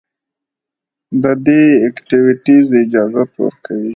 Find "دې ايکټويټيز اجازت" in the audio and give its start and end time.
1.45-3.31